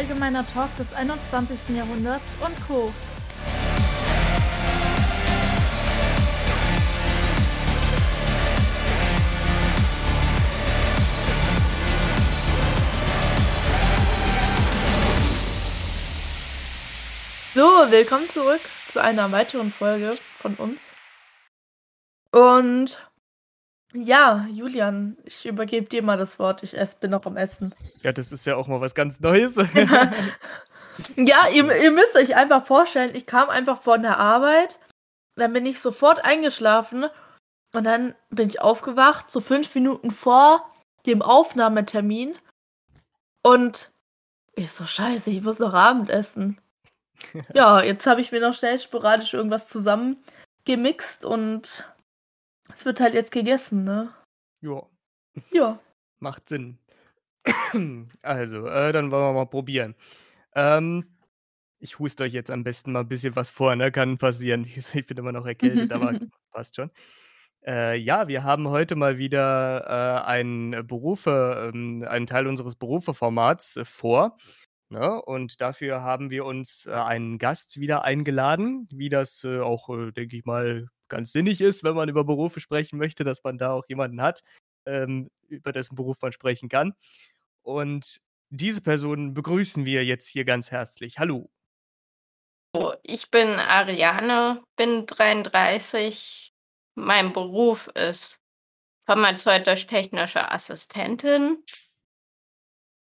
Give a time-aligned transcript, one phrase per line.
[0.00, 1.76] allgemeiner Talk des 21.
[1.76, 2.90] Jahrhunderts und Co.
[17.54, 17.60] So,
[17.90, 20.80] willkommen zurück zu einer weiteren Folge von uns.
[22.32, 22.98] Und
[23.92, 26.62] ja, Julian, ich übergebe dir mal das Wort.
[26.62, 27.74] Ich ess, bin noch am Essen.
[28.02, 29.56] Ja, das ist ja auch mal was ganz Neues.
[31.16, 34.78] ja, ihr, ihr müsst euch einfach vorstellen, ich kam einfach von der Arbeit,
[35.36, 37.06] dann bin ich sofort eingeschlafen
[37.72, 40.68] und dann bin ich aufgewacht, so fünf Minuten vor
[41.06, 42.36] dem Aufnahmetermin.
[43.42, 43.90] Und
[44.54, 46.60] ich so, scheiße, ich muss noch Abendessen.
[47.54, 51.84] ja, jetzt habe ich mir noch schnell sporadisch irgendwas zusammengemixt und
[52.72, 54.10] es wird halt jetzt gegessen, ne?
[54.60, 54.82] Ja.
[55.52, 55.78] Ja.
[56.18, 56.78] Macht Sinn.
[58.22, 59.94] Also, äh, dann wollen wir mal probieren.
[60.54, 61.04] Ähm,
[61.78, 63.90] ich huste euch jetzt am besten mal ein bisschen was vor, ne?
[63.92, 64.66] Kann passieren.
[64.94, 66.18] Ich bin immer noch erkältet, aber
[66.52, 66.90] passt schon.
[67.66, 73.76] Äh, ja, wir haben heute mal wieder äh, einen Berufe, ähm, einen Teil unseres Berufeformats
[73.76, 74.36] äh, vor.
[74.90, 75.22] Ne?
[75.22, 80.12] Und dafür haben wir uns äh, einen Gast wieder eingeladen, wie das äh, auch, äh,
[80.12, 83.72] denke ich mal, ganz sinnig ist, wenn man über Berufe sprechen möchte, dass man da
[83.72, 84.42] auch jemanden hat,
[84.86, 86.94] ähm, über dessen Beruf man sprechen kann.
[87.62, 91.18] Und diese Person begrüßen wir jetzt hier ganz herzlich.
[91.18, 91.50] Hallo.
[93.02, 96.52] Ich bin Ariane, bin 33.
[96.94, 98.40] Mein Beruf ist
[99.06, 101.64] pharmazeutisch-technische Assistentin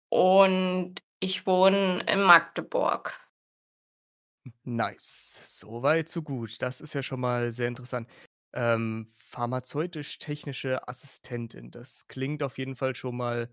[0.09, 3.13] und ich wohne in Magdeburg.
[4.63, 5.39] Nice.
[5.43, 6.61] So weit, so gut.
[6.61, 8.07] Das ist ja schon mal sehr interessant.
[8.53, 11.71] Ähm, pharmazeutisch-technische Assistentin.
[11.71, 13.49] Das klingt auf jeden Fall schon mal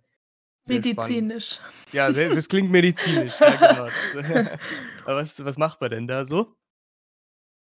[0.62, 0.98] sehr spannend.
[0.98, 1.58] Medizinisch.
[1.92, 3.38] Ja, sehr, das klingt medizinisch.
[3.40, 3.88] Ja, genau.
[5.04, 6.56] Aber was, was macht man denn da so?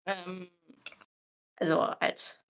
[0.06, 0.50] Ähm,
[1.56, 2.40] also als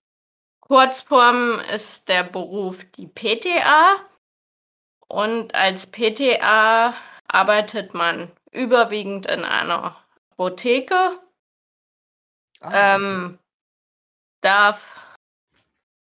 [0.61, 3.97] Kurzform ist der Beruf die PTA
[5.07, 6.93] und als PTA
[7.27, 9.95] arbeitet man überwiegend in einer
[10.37, 11.19] Apotheke.
[12.61, 13.39] Ah, Ähm,
[14.41, 14.79] darf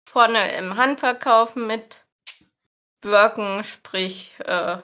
[0.09, 2.03] vorne im Handverkauf mitwirken,
[3.63, 4.79] sprich äh,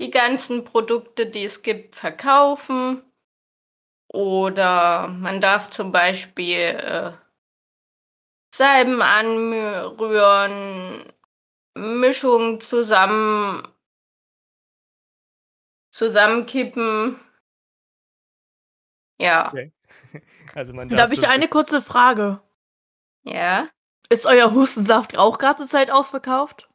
[0.00, 3.02] die ganzen Produkte, die es gibt, verkaufen.
[4.10, 7.12] Oder man darf zum Beispiel äh,
[8.54, 11.04] Salben anrühren,
[11.74, 13.68] Mischungen zusammen
[15.90, 17.20] zusammenkippen.
[19.20, 19.48] Ja.
[19.48, 19.72] okay.
[20.54, 22.40] Also man Da darf habe ich so ein eine kurze Frage.
[23.24, 23.68] Ja.
[24.10, 26.68] Ist euer Hustensaft auch gerade zur Zeit ausverkauft?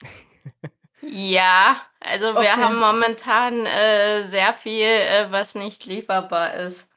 [1.02, 2.48] Ja, also wir Okay.
[2.48, 6.88] haben momentan äh, sehr viel, äh, was nicht lieferbar ist.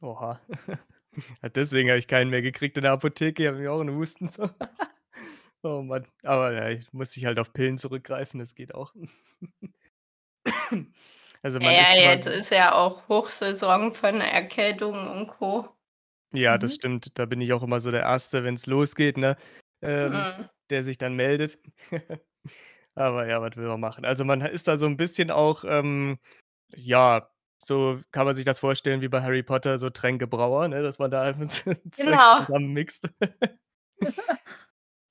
[0.00, 0.40] Oha.
[1.42, 3.42] Ja, deswegen habe ich keinen mehr gekriegt in der Apotheke.
[3.44, 4.28] Ich habe mir auch einen Husten.
[4.30, 4.50] So.
[5.62, 6.08] Oh Mann.
[6.24, 8.40] Aber ja, ich muss ich halt auf Pillen zurückgreifen.
[8.40, 8.92] Das geht auch.
[11.44, 15.68] Also man Ja, ist jetzt ist ja auch Hochsaison von Erkältungen und Co.
[16.32, 16.74] Ja, das Mhm.
[16.76, 17.18] stimmt.
[17.18, 19.36] Da bin ich auch immer so der Erste, wenn es losgeht, ne?
[19.82, 20.48] Ähm, Mhm.
[20.70, 21.58] der sich dann meldet.
[22.94, 24.04] Aber ja, was will man machen?
[24.06, 26.18] Also man ist da so ein bisschen auch, ähm,
[26.74, 27.30] ja,
[27.62, 30.82] so kann man sich das vorstellen wie bei Harry Potter, so Tränkebrauer, ne?
[30.82, 31.46] Dass man da einfach
[31.96, 32.40] Genau.
[32.40, 33.08] zusammenmixt.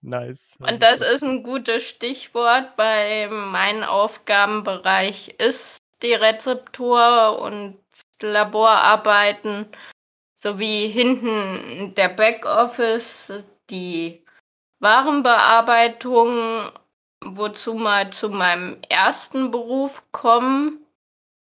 [0.05, 0.55] Nice.
[0.59, 7.79] Das Und das ist ein gutes Stichwort, weil mein Aufgabenbereich ist die Rezeptur und
[8.21, 9.67] Laborarbeiten
[10.35, 14.25] sowie hinten der Backoffice, die
[14.79, 16.71] Warenbearbeitung,
[17.23, 20.85] wozu mal zu meinem ersten Beruf kommen.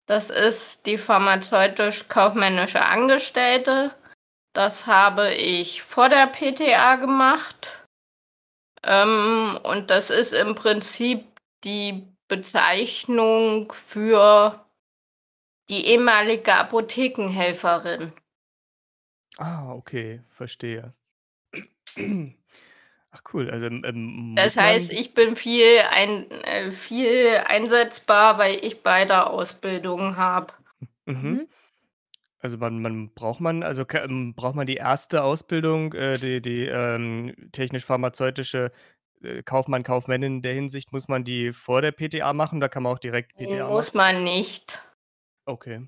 [0.08, 3.94] Das ist die pharmazeutisch-kaufmännische Angestellte.
[4.54, 7.86] Das habe ich vor der PTA gemacht.
[8.84, 11.28] Ähm, und das ist im Prinzip
[11.66, 14.66] die Bezeichnung für
[15.70, 18.14] die ehemalige Apothekenhelferin.
[19.38, 20.94] Ah, okay, verstehe.
[23.12, 28.64] Ach cool, also, ähm, Das muss heißt, ich bin viel, ein, äh, viel einsetzbar, weil
[28.64, 30.54] ich beide Ausbildungen habe.
[31.06, 31.16] Mhm.
[31.16, 31.48] Mhm.
[32.40, 36.66] Also man man braucht man also ähm, braucht man die erste Ausbildung, äh, die die,
[36.66, 38.72] ähm, technisch-pharmazeutische,
[39.46, 42.94] Kaufmann, Kaufmännin in der Hinsicht, muss man die vor der PTA machen oder kann man
[42.94, 43.98] auch direkt PTA Muss machen?
[43.98, 44.82] man nicht.
[45.48, 45.88] Okay.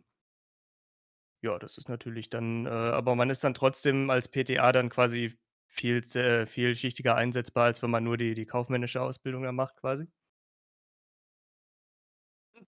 [1.43, 5.37] Ja, das ist natürlich dann äh, aber man ist dann trotzdem als PTA dann quasi
[5.67, 10.07] viel äh, vielschichtiger einsetzbar, als wenn man nur die die kaufmännische Ausbildung dann macht quasi?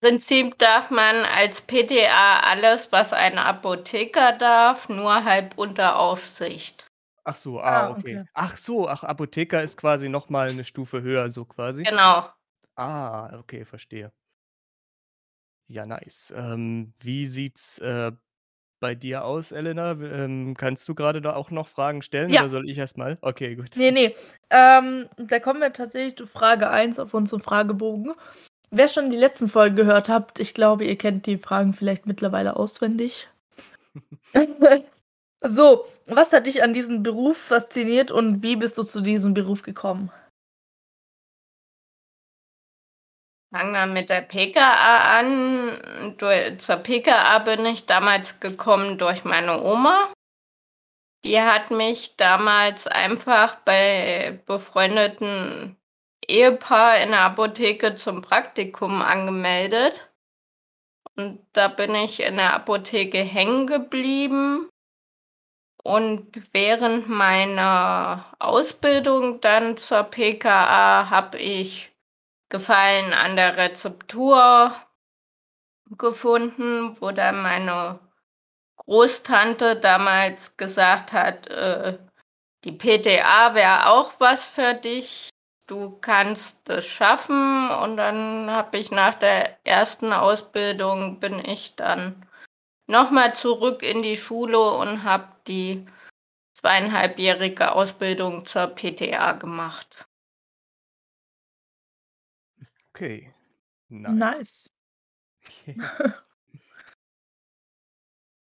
[0.01, 6.90] Prinzip darf man als PTA alles, was ein Apotheker darf, nur halb unter Aufsicht.
[7.25, 8.19] Ach so, ah, Ah, okay.
[8.19, 8.25] okay.
[8.33, 11.85] Ach so, ach, Apotheker ist quasi noch mal 'ne Stufe höher so quasi?
[11.85, 12.31] Genau.
[12.75, 14.11] Ah, okay, verstehe.
[15.69, 16.33] Ja, nice.
[16.35, 18.11] Ähm, wie sieht's, äh,
[18.79, 19.99] bei dir aus, Elena?
[19.99, 22.41] W ähm, kannst du grade da auch noch Fragen stellen Ja.
[22.41, 23.17] oder soll ich erst mal?
[23.21, 23.77] Okay, gut.
[23.77, 24.13] Ne, ne.
[24.49, 28.13] Ähm, da kommen wir tatsächlich zu Frage 1 auf unserem Fragebogen.
[28.71, 32.57] Wer schon die letzten Folgen gehört habt, ich glaube, ihr kennt die Fragen vielleicht mittlerweile
[32.57, 33.29] auswendig.
[35.43, 39.63] So, was hat dich an diesem Beruf fasziniert und wie bist du zu diesem Beruf
[39.63, 40.11] gekommen?
[43.51, 46.17] Fangen wir mit der PKA an.
[46.57, 50.13] Zur PKA bin ich damals gekommen durch meine Oma.
[51.25, 55.75] Die hat mich damals einfach bei befreundeten
[56.25, 60.09] Ehepaar in der Apotheke zum Praktikum angemeldet.
[61.17, 64.70] Und da bin ich in der Apotheke hängen geblieben.
[65.83, 71.91] Und während meiner Ausbildung dann zur PKA habe ich
[72.49, 74.75] Gefallen an der Rezeptur
[75.97, 77.99] gefunden, wo dann meine
[78.75, 81.97] Großtante damals gesagt hat, äh,
[82.63, 85.29] die PTA wäre auch was für dich.
[85.67, 87.69] Du kannst es schaffen.
[87.69, 92.25] Und dann habe ich nach der ersten Ausbildung bin ich dann
[92.87, 95.85] noch mal zurück in die Schule und habe die
[96.59, 100.05] zweieinhalbjährige Ausbildung zur PTA gemacht.
[102.93, 103.33] Okay,
[103.89, 104.69] nice.
[105.47, 105.67] Nice.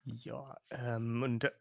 [0.05, 1.53] Ja, ähm, und,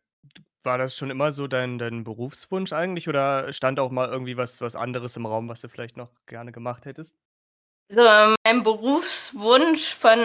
[0.64, 4.62] war das schon immer so dein dein Berufswunsch eigentlich oder stand auch mal irgendwie was
[4.62, 7.18] was anderes im Raum, was du vielleicht noch gerne gemacht hättest?
[7.90, 8.02] So,
[8.46, 10.20] mein Berufswunsch von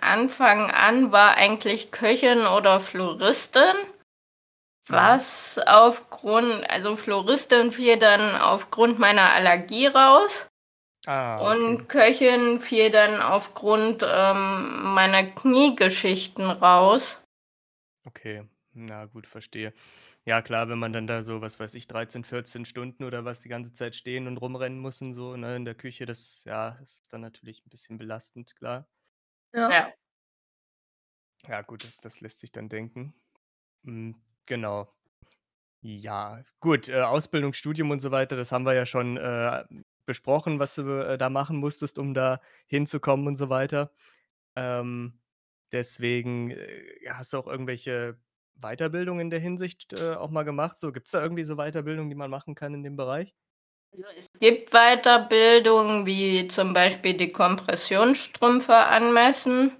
[0.00, 3.74] Anfang an war eigentlich Köchin oder Floristin.
[4.90, 5.20] Mhm.
[5.26, 10.46] Was aufgrund also Floristin fiel dann aufgrund meiner Allergie raus.
[11.06, 11.80] Ah, okay.
[11.80, 17.18] Und Köchin fiel dann aufgrund, ähm, meiner Kniegeschichten raus.
[18.06, 19.74] Okay, na gut, verstehe.
[20.24, 23.40] Ja klar, wenn man dann da so, was weiß ich, 13, 14 Stunden oder was
[23.40, 26.70] die ganze Zeit stehen und rumrennen muss und so, ne, in der Küche, das ja,
[26.82, 28.86] ist dann natürlich 'n bisschen belastend, klar.
[29.54, 29.92] Ja.
[31.48, 31.62] Ja.
[31.62, 33.14] Gut, das das lässt sich dann denken.
[33.84, 34.16] Hm,
[34.46, 34.92] genau.
[35.82, 39.64] Ja, gut, äh, Ausbildung, Studium und so weiter, das haben wir ja schon, äh,
[40.06, 43.92] besprochen, was du, äh, da machen musstest, um da hinzukommen und so weiter.
[44.56, 45.20] Ähm,
[45.72, 48.18] deswegen, äh, hast du auch irgendwelche
[48.56, 50.78] Weiterbildungen in der Hinsicht, äh, auch mal gemacht?
[50.78, 53.34] So, gibt's da irgendwie so Weiterbildungen, die man machen kann in dem Bereich?
[53.92, 59.72] Also, es gibt Weiterbildungen, wie zum Beispiel die Kompressionsstrümpfe anmessen.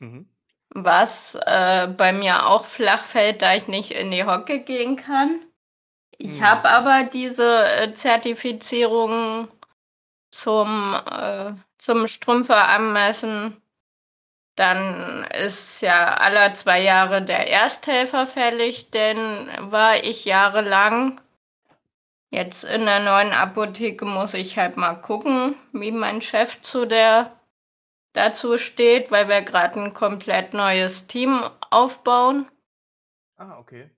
[0.00, 0.28] Mhm.
[0.74, 5.40] Was, äh, bei mir auch flach fällt, da ich nicht in die Hocke gehen kann.
[6.18, 6.44] Ich Mhm.
[6.44, 9.48] habe aber diese, äh, Zertifizierung
[10.30, 13.60] zum, äh zum Strümpfe anmessen.
[14.56, 19.16] Dann ist ja alle 2 Jahre der Ersthelfer fällig, den
[19.70, 21.20] war ich jahrelang.
[22.30, 27.32] Jetzt in der neuen Apotheke muss ich halt mal gucken, wie mein Chef zu der
[28.14, 32.48] dazu steht, weil wir grad 'n komplett neues Team aufbauen.
[33.38, 33.94] Ah, okay.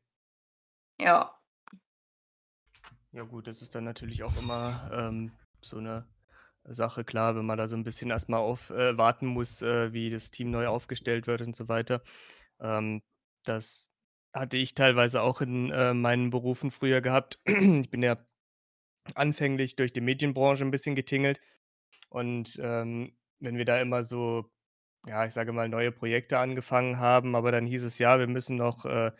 [1.01, 1.37] Ja.
[3.15, 6.09] Ja gut, das ist dann natürlich auch immer, ähm, so 'ne
[6.65, 9.93] Sache, klar, wenn man da so 'n bisschen erst mal auf äh, warten muss, äh,
[9.93, 12.03] wie das Team neu aufgestellt wird und so weiter.
[12.61, 13.03] Ähm,
[13.45, 13.93] das
[14.35, 17.41] hatte ich teilweise auch in, äh, meinen Berufen früher gehabt.
[17.87, 18.19] Ich bin ja
[19.17, 21.41] anfänglich durch die Medienbranche 'n bisschen getingelt
[22.11, 24.51] und, ähm, wenn wir da immer so,
[25.07, 28.57] ja, ich sage mal, neue Projekte angefangen haben, aber dann hieß es: „Ja, wir müssen
[28.57, 29.13] noch, äh,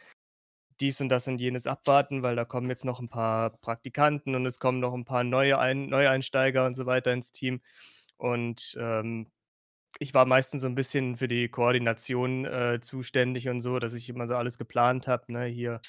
[0.81, 4.47] dies und das und jenes abwarten, weil da kommen jetzt noch 'n paar Praktikanten und
[4.47, 7.63] es kommen noch 'n paar neue ein Neueinsteiger und so weiter ins Team.“
[8.19, 9.31] Und, ähm,
[10.01, 14.09] ich war meistens so 'n bisschen für die Koordination, äh, zuständig und so, dass ich
[14.11, 15.81] immer so alles geplant habe, ne, hier.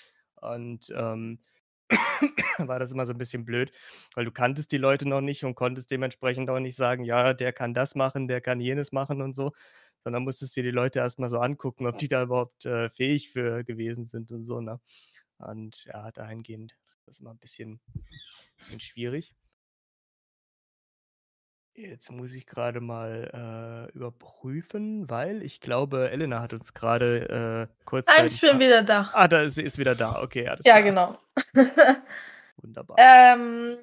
[0.41, 1.39] Und, ähm,
[2.59, 3.71] war das immer so 'n bisschen blöd,
[4.15, 7.53] weil du kanntest die Leute noch nicht und konntest dementsprechend auch nicht sagen: „Ja, der
[7.53, 9.53] kann das machen, der kann jenes machen“ und so,
[10.03, 13.29] sondern musstest dir die Leute erst mal so angucken, ob die da überhaupt, äh, fähig
[13.31, 14.79] für gewesen sind und so, ne?
[15.39, 17.81] Und ja, dahingehend ist das immer 'n bisschen
[18.57, 19.33] bisschen schwierig.
[21.79, 27.35] Jetzt muss ich grade mal, äh, überprüfen, weil ich glaube, Elena hat uns grade, äh,
[27.35, 29.11] Nein, kurzzeitig ich bin wieder da.
[29.13, 30.19] ah, da ist sie ist wieder da.
[30.23, 30.83] Okay, alles Ja, klar.
[30.83, 31.19] genau.
[32.63, 32.95] Wunderbar.
[32.99, 33.77] Ähm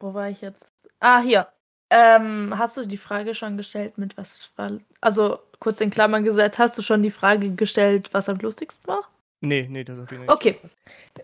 [0.00, 0.64] Wo war ich jetzt?
[0.98, 1.46] Ah, hier.
[1.90, 6.58] Ähm, hast du die Frage schon gestellt mit was war also, kurz in Klammern gesetzt,
[6.58, 9.08] hast du schon die Frage gestellt, was am lustigsten war?
[9.40, 10.30] Ne, ne, das habe ich nicht.
[10.30, 10.58] Okay.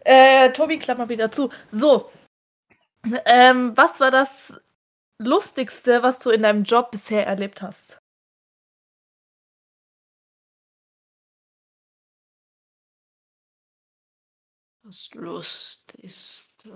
[0.04, 1.50] Äh, Tobi, Klammer wieder zu.
[1.68, 2.10] So.
[3.26, 4.52] Ähm, was war das
[5.18, 7.98] Lustigste, was du in deinem Job bisher erlebt hast?
[14.82, 16.70] Das Lustigste.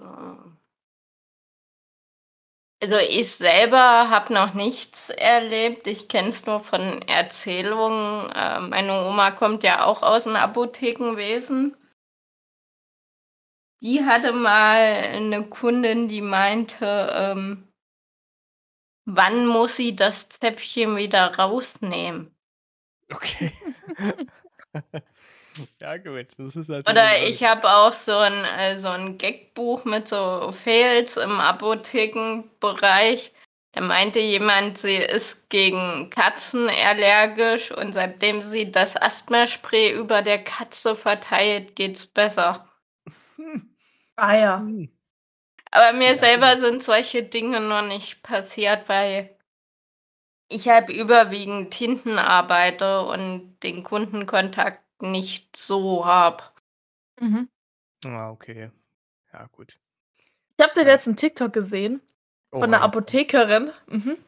[2.80, 5.86] Also ich selber habe noch nichts erlebt.
[5.86, 8.30] Ich kenne es nur von Erzählungen.
[8.30, 11.76] Äh, meine Oma kommt ja auch aus dem Apothekenwesen.
[13.82, 17.68] Die hatte mal eine Kundin, die meinte, ähm,
[19.06, 22.34] wann muss sie das Zäpfchen wieder rausnehmen?
[23.12, 23.52] Okay.
[25.80, 29.84] Ja gut, das ist natürlich Oder ich habe auch so ein, äh, so 'n Gagbuch
[29.84, 33.32] mit so Fails im Apothekenbereich.
[33.72, 40.42] Da meinte jemand, sie ist gegen Katzen allergisch und seitdem sie das Asthmaspray über der
[40.44, 42.67] Katze verteilt, geht's besser.
[44.20, 44.58] Ah ja.
[44.58, 44.88] Hm.
[45.70, 46.60] Aber mir Ja, selber genau.
[46.60, 49.36] sind solche Dinge noch nicht passiert, weil
[50.50, 56.42] ich halt überwiegend hinten arbeite und den Kundenkontakt nicht so habe.
[57.20, 57.48] Mhm.
[58.04, 58.70] Ah, okay.
[59.32, 59.78] Ja, gut.
[60.60, 62.00] Ich habe den letzten TikTok gesehen
[62.58, 62.82] von Oha, einer.
[62.82, 63.70] Apothekerin.
[63.88, 64.18] Mhm.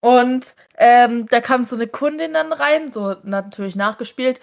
[0.00, 4.40] Und, ähm, da kam so 'ne Kundin dann rein, so natürlich nachgespielt.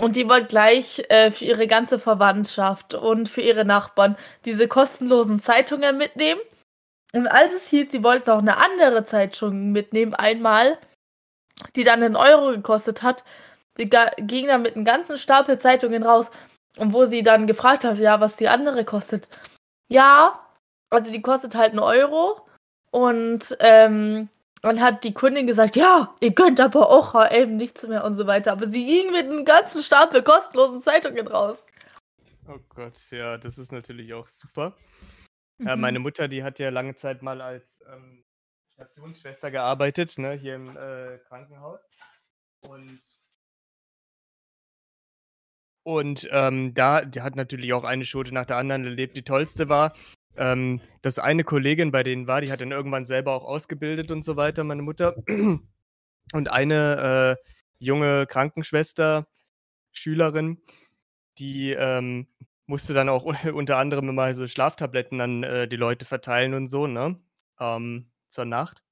[0.00, 5.40] Und die wollte gleich, äh, für ihre ganze Verwandtschaft und für ihre Nachbarn diese kostenlosen
[5.42, 6.40] Zeitungen mitnehmen.
[7.14, 10.78] Und als es hieß, sie wollten auch 'ne andere Zeitung mitnehmen einmal,
[11.76, 13.24] die dann 'nen Euro gekostet hat,
[13.78, 16.30] die ging dann mit 'nem ganzen Stapel Zeitungen raus.
[16.78, 19.28] Und wo sie dann gefragt hat, ja, was die andere kostet.
[19.90, 20.40] Ja,
[20.90, 22.40] also die kostet halt 'n Euro.
[22.92, 24.28] Und, ähm,
[24.62, 28.26] dann hat die Kundin gesagt: „Ja, ihr könnt aber auch HM nichts mehr“ und so
[28.26, 28.52] weiter.
[28.52, 31.64] Aber sie ging mit 'nem ganzen Stapel kostenlosen Zeitungen raus.
[32.46, 34.76] Oh Gott, ja, das ist natürlich auch super.
[35.64, 36.00] Meine Mhm.
[36.00, 38.24] Mutter, die hat ja lange Zeit mal als, ähm,
[38.74, 41.80] Stationsschwester gearbeitet, ne, hier im, äh, Krankenhaus.
[42.62, 43.00] Und
[45.86, 49.16] und, ähm, da die hat natürlich auch eine Schote nach der anderen erlebt.
[49.16, 49.94] Die tollste war,
[50.38, 54.24] ähm, dass eine Kollegin bei denen war, die hat dann irgendwann selber auch ausgebildet und
[54.24, 55.14] so weiter, meine Mutter.
[56.34, 59.26] Und eine, äh, junge Krankenschwester,
[59.92, 60.60] Schülerin,
[61.38, 62.26] die, ähm,
[62.68, 66.86] musste dann auch unter anderem immer so Schlaftabletten an, äh, die Leute verteilen und so,
[66.86, 67.20] ne,
[67.58, 68.84] ähm, zur Nacht.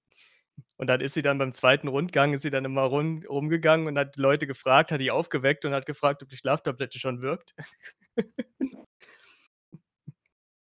[0.77, 1.89] Und dann ist sie dann beim 2.
[1.89, 5.73] Rundgang ist sie dann immer rum rumgegangen und hat Leute gefragt, hat die aufgeweckt und
[5.73, 7.55] hat gefragt, ob die Schlaftablette schon wirkt.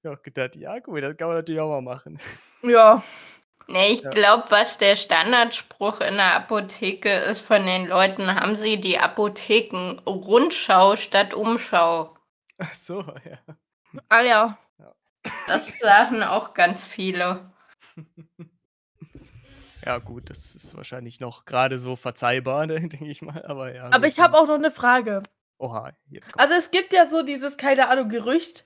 [0.04, 2.20] Ich habe auch gedacht: „Ja gut, das kann man natürlich auch mal machen.“
[2.64, 3.04] Ja.
[3.68, 4.12] Ne, ich Ja.
[4.12, 10.96] glaube, was der Standardspruch in der Apotheke ist von den Leuten: „Haben Sie die Apotheken-Rundschau
[10.98, 12.16] statt Umschau?“
[12.60, 13.40] Ach so, ja.
[14.10, 14.58] Ah ja.
[14.80, 14.94] Ja.
[15.46, 17.52] Das sagen auch ganz viele.
[19.86, 24.08] Ja gut, das ist wahrscheinlich noch grade so verzeihbar, denke ich mal, aber ja, Aber
[24.08, 25.24] ich habe auch noch 'ne Frage.
[25.60, 26.40] Oha, jetzt kommt's.
[26.40, 28.66] Also, es gibt ja so dieses, keine Ahnung, Gerücht,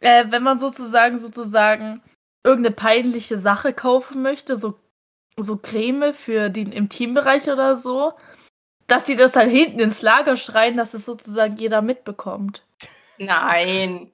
[0.00, 2.02] äh, wenn man sozusagen sozusagen
[2.44, 4.78] irgend 'ne peinliche Sache kaufen möchte, so
[5.38, 8.12] so Creme für den Intimbereich oder so,
[8.88, 12.64] dass die das dann hinten ins Lager schreien, dass es sozusagen jeder mitbekommt.
[13.18, 14.12] Nein.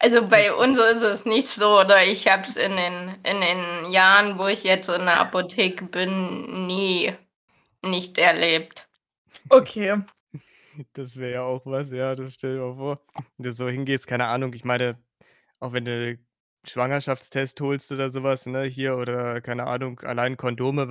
[0.00, 3.92] Also, bei uns ist es nicht so oder ich habe es in den in den
[3.92, 7.14] Jahren, wo ich jetzt in der Apotheke bin, nie
[7.82, 8.88] nicht erlebt.
[9.50, 10.02] Okay.
[10.92, 13.00] Das wäre ja auch was, ja, das stell dir mal vor,
[13.36, 14.98] wenn du so hingehst, keine Ahnung, ich meine,
[15.60, 16.18] auch wenn du
[16.66, 20.86] Schwangerschaftstest holst oder so was, ne, hier oder keine Ahnung, allein Kondome,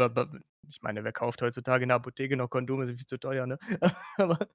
[0.69, 3.57] ich meine, wer kauft heutzutage in der Apotheke noch Kondome, sind viel zu teuer, ne?
[4.17, 4.50] Aber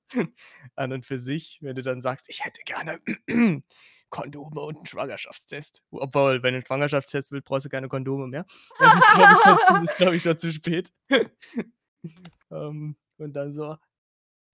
[0.76, 2.98] an und für sich, wenn du dann sagst: „Ich hätte gerne
[4.10, 8.46] Kondome und 'n Schwangerschaftstest.“ Obwohl, wenn du 'n Schwangerschaftstest willst, brauchst du keine Kondome mehr.
[8.78, 9.42] Das ist, glaube ich,
[9.96, 10.92] glaube ich, schon zu spät.
[12.50, 13.76] Ähm, und dann so: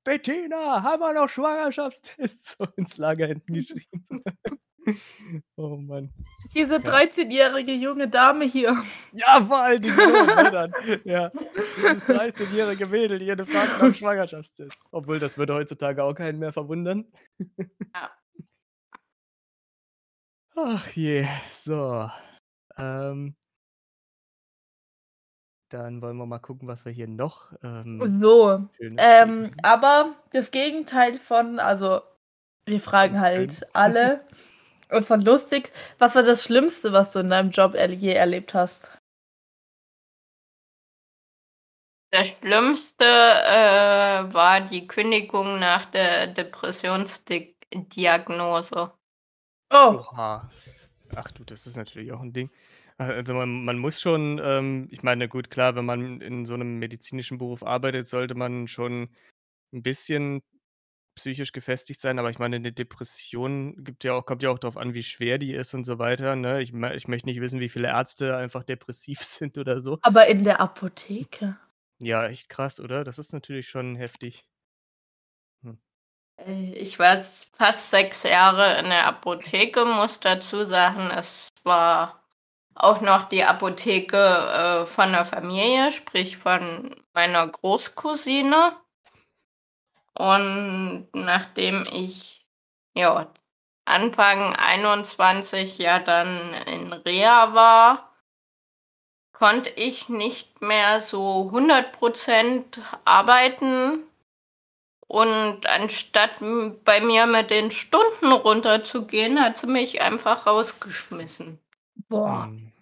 [0.06, 3.86] „Bettina, haben wir noch Schwangerschaftstests?“ So ins Lager hinten geschrien.
[5.56, 6.10] Oh Mann.
[6.54, 7.02] Diese Ja.
[7.02, 8.76] 13-jährige junge Dame hier.
[9.12, 10.72] Ja, vor allen Dingen ne, dann.
[11.04, 11.30] Ja,
[11.76, 14.86] dieses 13-jährige Mädel hier, die fragt nach 'm Schwangerschaftstest.
[14.90, 17.04] Obwohl, das würde heutzutage auch keinen mehr verwundern.
[17.94, 18.10] Ja.
[20.56, 22.10] Ach je, so.
[22.78, 23.34] Ähm
[25.70, 31.18] dann wollen wir mal gucken, was wir hier noch, ähm, So, ähm, aber das Gegenteil
[31.18, 32.02] von also,
[32.66, 34.26] wir fragen halt alle
[34.90, 38.88] Und von lustig, was war das Schlimmste, was du in deinem Job je erlebt hast?
[42.12, 48.92] Das Schlimmste äh, war die Kündigung nach der Depressionsdiagnose.
[49.72, 50.50] Oh, Oha.
[51.16, 52.50] Ach du, das ist natürlich auch ein Ding.
[53.00, 56.78] Also man, man muss schon, ähm, ich meine, gut, klar, wenn man in so einem
[56.78, 59.08] medizinischen Beruf arbeitet, sollte man schon
[59.72, 60.42] ein bisschen
[61.14, 64.76] psychisch gefestigt sein, aber ich meine, eine Depression gibt ja auch, kommt ja auch darauf
[64.76, 66.36] an, wie schwer die ist und so weiter.
[66.36, 66.60] Ne?
[66.60, 69.98] Ich, ich möchte nicht wissen, wie viele Ärzte einfach depressiv sind oder so.
[70.02, 71.56] aber in der Apotheke.
[72.00, 73.02] Ja, echt krass, oder?
[73.02, 74.44] Das ist natürlich schon heftig.
[76.36, 82.19] Äh, Ich war fast sechs Jahre in der Apotheke, muss dazu sagen, es war
[82.74, 88.76] auch noch die Apotheke äh, von der Familie, sprich von meiner Großcousine.
[90.14, 92.40] Und nachdem ich
[92.94, 93.32] ja,
[93.84, 98.12] Anfang 21 ja dann in Reha war,
[99.32, 104.04] konnte ich nicht mehr so 100% arbeiten.
[105.06, 106.36] Und anstatt
[106.84, 111.58] bei mir mit den Stunden runterzugehen, hat sie mich einfach rausgeschmissen.
[112.10, 112.44] Boah.
[112.46, 112.72] Hm.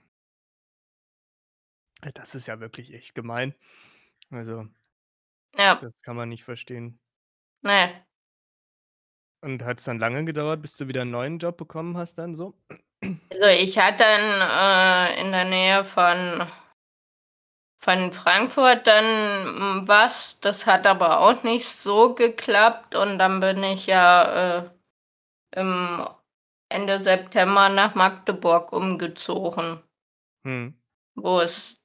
[2.04, 3.54] Ja, Das ist ja wirklich echt gemein.
[4.30, 4.68] Also,
[5.58, 7.00] Ja, das kann man nicht verstehen.
[7.62, 8.04] ne.
[9.40, 12.34] Und hat es dann lange gedauert, bis du wieder einen neuen Job bekommen hast dann
[12.36, 12.54] so?
[13.30, 14.40] Also ich hatte dann
[15.16, 16.46] äh, in der Nähe von,
[17.80, 23.62] von Frankfurt dann mm, was, das hat aber auch nicht so geklappt und dann bin
[23.64, 24.70] ich ja äh,
[25.56, 26.06] im
[26.68, 29.82] Ende September nach Magdeburg umgezogen,
[30.44, 30.68] Hm.
[31.16, 31.76] wo es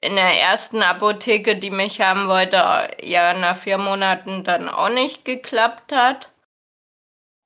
[0.00, 2.56] in der ersten Apotheke, die mich haben wollte,
[3.02, 6.30] ja nach vier Monaten dann auch nicht geklappt hat.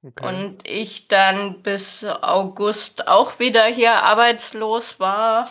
[0.04, 0.26] Okay.
[0.26, 5.46] Und ich dann bis August auch wieder hier arbeitslos war.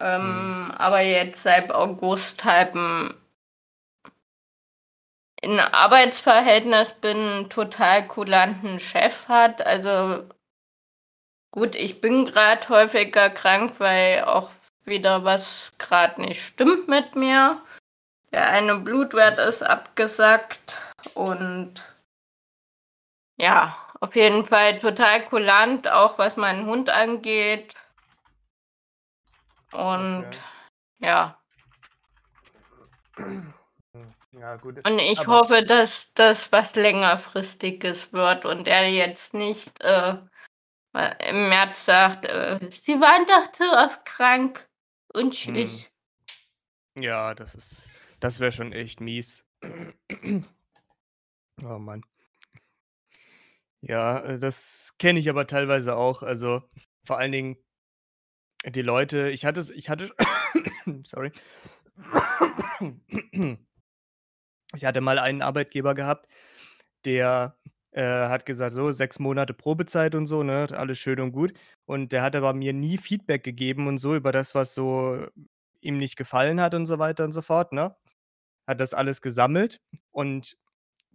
[0.00, 3.14] Ähm, Aber jetzt seit August halt m-
[5.42, 9.64] in Arbeitsverhältnis bin, total kulanten Chef hat.
[9.64, 10.28] Also
[11.50, 14.50] gut, ich bin gerade häufiger krank, weil auch
[14.84, 17.62] wieder was gerade nicht stimmt mit mir.
[18.32, 20.76] Der eine Blutwert ist abgesackt
[21.14, 21.74] und
[23.36, 27.74] ja, auf jeden Fall total kulant, auch was meinen Hund angeht.
[29.72, 30.38] Und Okay.
[31.00, 31.38] ja.
[34.38, 34.86] Ja, gut.
[34.86, 40.16] und ich Aber- hoffe, dass das was längerfristiges wird und er jetzt nicht äh,
[41.28, 44.68] im März sagt, äh, sie waren doch so oft krank
[45.14, 45.90] und schwich.
[46.98, 47.88] Ja, das ist,
[48.20, 49.44] das wäre schon echt mies.
[51.62, 52.04] Oh Mann.
[53.80, 56.22] Ja, äh, das kenne ich aber teilweise auch.
[56.22, 56.62] Also
[57.06, 57.56] vor allen Dingen
[58.66, 60.14] die Leute, ich hatte es, ich hatte,
[61.04, 61.32] sorry.
[64.74, 66.26] Ich hatte mal einen Arbeitgeber gehabt,
[67.04, 67.56] der
[67.92, 71.52] äh, hat gesagt, so sechs Monate Probezeit und so, ne, alles schön und gut.
[71.86, 75.26] Und der hat aber mir nie Feedback gegeben und so über das, was so
[75.80, 77.96] ihm nicht gefallen hat und so weiter und so fort, ne?
[78.66, 79.80] Hat das alles gesammelt
[80.12, 80.56] und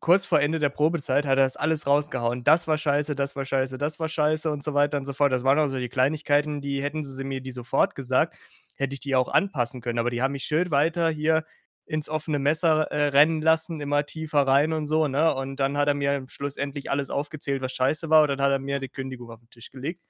[0.02, 2.44] kurz vor Ende der Probezeit hat er das alles rausgehauen.
[2.44, 5.32] Das war scheiße, das war scheiße, das war scheiße und so weiter und so fort.
[5.34, 8.38] Das waren auch so die Kleinigkeiten, die hätten sie mir die sofort gesagt,
[8.76, 10.00] hätte ich die auch anpassen können.
[10.00, 11.46] Aber die haben mich schön weiter hier
[11.92, 15.36] ins offene Messer äh, rennen lassen, immer tiefer rein und so, ne?
[15.36, 18.60] Und dann hat er mir schlussendlich alles aufgezählt, was scheiße war, und dann hat er
[18.60, 20.02] mir die Kündigung auf den Tisch gelegt.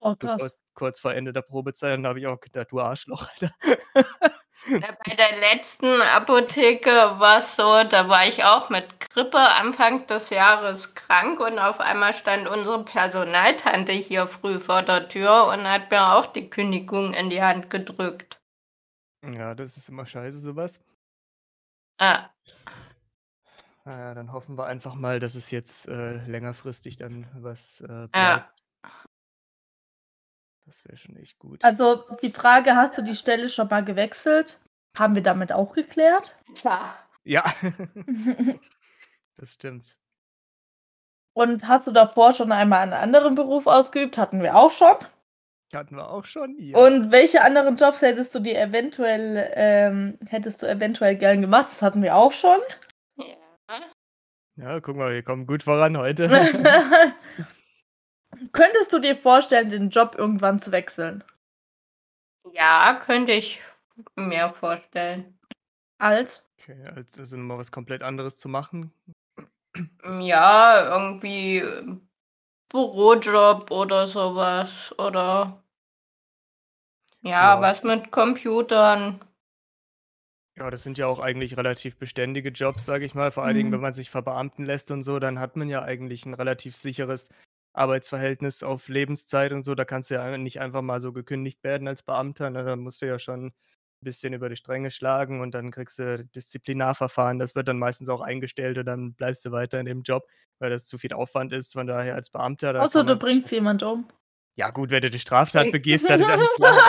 [0.00, 0.40] Oh, krass.
[0.40, 3.54] kurz, kurz vor Ende der Probezeit, und da habe ich auch gedacht, du Arschloch, Alter.
[4.70, 10.30] Bei der letzten Apotheke war es so, da war ich auch mit Grippe Anfang des
[10.30, 15.90] Jahres krank und auf einmal stand unsere Personaltante hier früh vor der Tür und hat
[15.90, 18.40] mir auch die Kündigung in die Hand gedrückt.
[19.24, 20.80] Ja, das ist immer scheiße, sowas.
[21.98, 22.30] Ah,
[23.84, 28.12] Naja, dann hoffen wir einfach mal, dass es jetzt äh, längerfristig dann was äh, bleibt.
[28.14, 28.50] ja.
[30.66, 31.64] Das wäre schon echt gut.
[31.64, 34.60] Also die Frage, hast du die Stelle schon mal gewechselt?
[34.98, 36.36] Haben wir damit auch geklärt?
[36.62, 36.94] Ja.
[37.24, 37.44] Ja,
[39.36, 39.96] das stimmt.
[41.32, 44.18] Und hast du davor schon einmal einen anderen Beruf ausgeübt?
[44.18, 44.96] Hatten wir auch schon.
[45.74, 46.56] Hatten wir auch schon.
[46.58, 46.78] Ja.
[46.78, 51.68] Und welche anderen Jobs hättest du dir eventuell, ähm, hättest du eventuell gern gemacht?
[51.70, 52.58] Das hatten wir auch schon.
[53.16, 53.82] ja.
[54.56, 56.28] ja, guck mal, wir kommen gut voran heute.
[58.52, 61.22] Könntest du dir vorstellen, den Job irgendwann zu wechseln?
[62.52, 63.60] Ja, könnte ich
[64.16, 65.38] mir vorstellen.
[65.98, 66.42] Als?
[66.60, 68.92] Okay, also, nochmal was komplett anderes zu machen.
[70.20, 71.62] Ja, irgendwie,
[72.70, 75.62] Bürojob oder sowas oder
[77.22, 77.60] ja, Ja.
[77.60, 79.20] was mit Computern.
[80.56, 83.30] Ja, das sind ja auch eigentlich relativ beständige Jobs, sage ich mal.
[83.30, 83.80] Vor allen Dingen, wenn Mhm.
[83.80, 87.28] man sich verbeamten lässt und so, dann hat man ja eigentlich ein relativ sicheres
[87.74, 89.74] Arbeitsverhältnis auf Lebenszeit und so.
[89.76, 92.64] Da kannst du ja nicht einfach mal so gekündigt werden als Beamter, ne?
[92.64, 93.52] Da musst du ja schon
[94.00, 97.38] bisschen über die Stränge schlagen und dann kriegst du Disziplinarverfahren.
[97.38, 100.26] Das wird dann meistens auch eingestellt und dann bleibst du weiter in dem Job,
[100.58, 101.72] weil das zu viel Aufwand ist.
[101.74, 104.06] Von daher als Beamter, da Außer du bringst jemand um.
[104.56, 106.80] Ja gut, wenn du 'ne Straftat begehst, dann dann klar,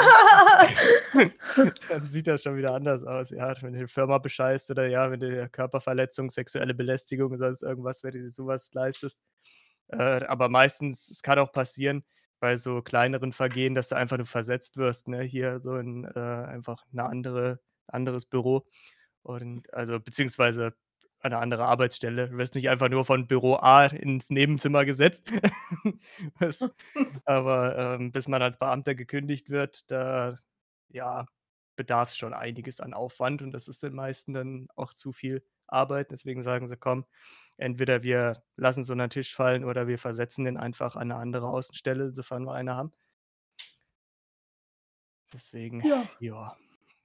[1.89, 3.30] dann sieht das schon wieder anders aus.
[3.30, 8.04] Ja, wenn du 'ne Firma bescheißt oder ja, wenn du Körperverletzung, sexuelle Belästigung, sonst irgendwas,
[8.04, 9.19] wenn du dir so was leistest.
[9.89, 12.04] Äh, aber meistens es kann auch passieren
[12.39, 16.19] bei so kleineren Vergehen, dass du einfach nur versetzt wirst, ne, hier so in, äh,
[16.19, 18.65] einfach 'ne andere anderes Büro
[19.23, 20.73] und also beziehungsweise
[21.21, 22.30] an 'ne andere Arbeitsstelle.
[22.30, 25.32] Du wirst nicht einfach nur von Büro A ins Nebenzimmer gesetzt.
[26.39, 26.67] Das
[27.25, 30.36] aber, ähm, bis man als Beamter gekündigt wird, da,
[30.89, 31.25] ja,
[31.78, 36.12] bedarf's schon einiges an Aufwand und das ist den meisten dann auch zu viel Arbeit.
[36.12, 37.06] Deswegen sagen sie: „Komm,
[37.60, 41.48] entweder wir lassen's unter 'n Tisch fallen oder wir versetzen den einfach an 'ne andere
[41.50, 42.93] Außenstelle, sofern wir eine haben.“
[45.34, 46.10] Deswegen, Ja.
[46.19, 46.56] ja.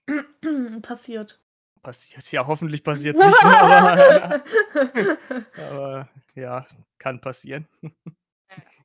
[0.82, 1.40] Passiert.
[1.84, 2.32] Passiert.
[2.32, 4.42] Ja, hoffentlich passiert's nicht, aber
[5.56, 6.66] aber ja,
[6.98, 7.68] kann passieren.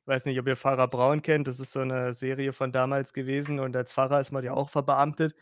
[0.02, 1.48] Ich weiß nicht, ob ihr Pfarrer Braun kennt.
[1.48, 4.70] Das ist so 'ne Serie von damals gewesen und als Pfarrer ist man ja auch
[4.70, 5.34] verbeamtet.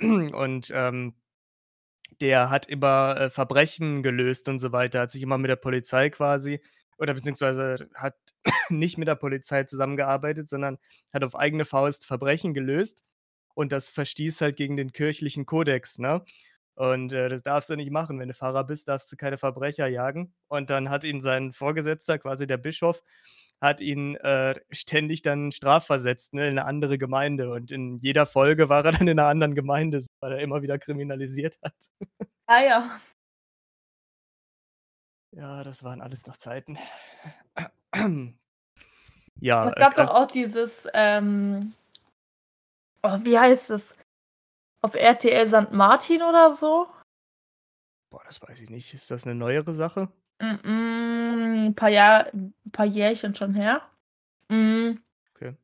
[0.00, 1.14] Und, ähm,
[2.20, 6.10] der hat immer, äh, Verbrechen gelöst und so weiter, hat sich immer mit der Polizei
[6.10, 6.60] quasi
[6.98, 8.16] oder beziehungsweise hat
[8.70, 10.78] nicht mit der Polizei zusammengearbeitet, sondern
[11.12, 13.02] hat auf eigene Faust Verbrechen gelöst
[13.54, 16.24] und das verstieß halt gegen den kirchlichen Kodex, ne?
[16.80, 18.18] Und, äh, das darfst du nicht machen.
[18.18, 20.32] Wenn du Pfarrer bist, darfst du keine Verbrecher jagen.
[20.48, 23.02] Und dann hat ihn sein Vorgesetzter, quasi der Bischof
[23.60, 28.70] hat ihn, äh, ständig dann strafversetzt, ne, in 'ne andere Gemeinde und in jeder Folge
[28.70, 31.74] war er dann in 'ner anderen Gemeinde, weil er immer wieder kriminalisiert hat.
[32.48, 33.00] Ah ja.
[35.32, 36.76] Ja, das waren alles noch Zeiten.
[39.40, 41.72] Ja, Es äh, gab doch grad auch dieses, ähm
[43.04, 43.94] oh, wie heißt es?
[44.82, 45.72] Auf RTL St.
[45.72, 46.86] Martin oder so?
[48.12, 48.92] Boah, das weiß ich nicht.
[48.92, 50.10] Ist das 'ne neuere Sache?
[50.40, 53.82] Mm, paar Jahr 'n paar Jährchen schon her.
[54.50, 55.02] Hm.
[55.36, 55.56] Okay.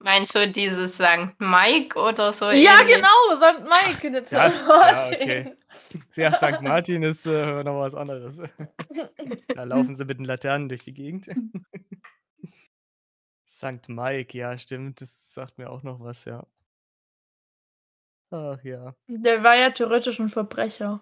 [0.00, 2.88] Meinst du dieses Sankt Mike oder so Ja, ähnlich?
[2.88, 4.66] genau, Sankt Mike der Das St.
[4.80, 5.48] ja, okay.
[5.48, 5.56] Martin.
[6.16, 8.38] Ja, Sankt Martin ist, äh, noch was anderes.
[9.54, 11.26] Da laufen sie mit den Laternen durch die Gegend.
[13.48, 16.46] Sankt Mike, ja, stimmt, das sagt mir auch noch was, ja.
[18.32, 18.94] Ach ja.
[19.08, 21.00] Der war ja theoretisch 'n Verbrecher.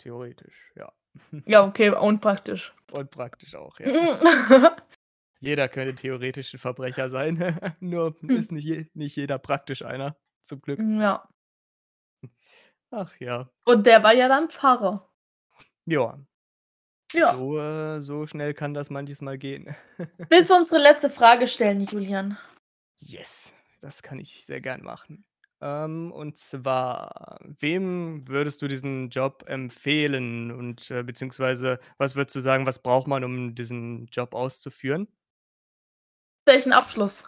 [0.00, 0.92] Theoretisch, ja.
[1.48, 2.74] Ja, okay, und praktisch.
[2.92, 3.96] Und praktisch auch, ja.
[5.42, 7.36] Jeder könnte theoretisch 'n Verbrecher sein,
[7.80, 8.36] nur Hm.
[8.36, 10.86] ist nicht nicht jeder praktisch einer, zum Glück.
[11.00, 11.28] Ja.
[12.92, 13.50] Ach ja.
[13.66, 15.08] Und der war ja dann Pfarrer.
[15.88, 16.18] Ja.
[17.14, 17.38] Ja.
[17.38, 19.74] So, äh so schnell kann das manches Mal gehen.
[20.30, 22.36] Willst du unsere letzte Frage stellen, Julian?
[23.02, 25.24] Yes, das kann ich sehr gern machen.
[25.62, 32.40] Ähm, und zwar, wem würdest du diesen Job empfehlen und, äh, beziehungsweise was würdest du
[32.40, 35.08] sagen, was braucht man, um diesen Job auszuführen?
[36.46, 37.24] Welchen Abschluss?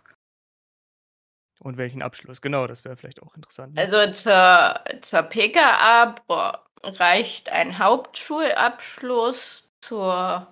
[1.60, 2.40] Und welchen Abschluss?
[2.40, 3.80] Genau, das wäre vielleicht auch interessant, ne?
[3.80, 6.14] Also zur zur PKA
[6.84, 10.46] reicht ein Hauptschulabschluss, zur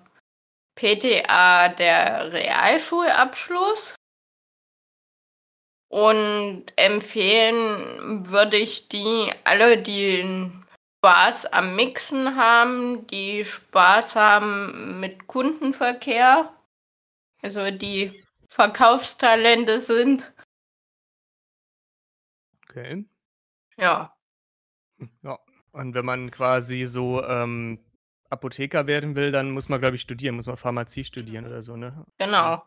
[0.75, 3.95] PTA der Realschulabschluss.
[5.89, 10.51] Und empfehlen würde ich die alle, die
[10.99, 16.53] Spaß am Mixen haben, die Spaß haben mit Kundenverkehr,
[17.41, 18.11] also die
[18.49, 20.33] Verkaufstalente sind.
[22.69, 23.05] Okay.
[23.77, 24.13] Ja.
[25.23, 25.39] Ja.
[25.71, 27.79] Und wenn man quasi so, ähm,
[28.29, 31.77] Apotheker werden will, dann muss man, glaube ich, studieren, muss man Pharmazie studieren oder so,
[31.77, 32.05] ne?
[32.17, 32.63] Genau.